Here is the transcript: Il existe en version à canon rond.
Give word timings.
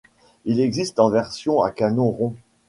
Il 0.45 0.59
existe 0.59 0.99
en 0.99 1.11
version 1.11 1.61
à 1.61 1.69
canon 1.69 2.09
rond. 2.09 2.35